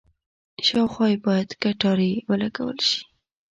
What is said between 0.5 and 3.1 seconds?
شاوخوا یې باید کټارې ولګول شي.